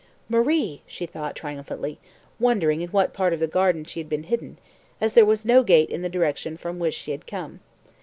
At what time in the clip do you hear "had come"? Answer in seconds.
7.11-7.59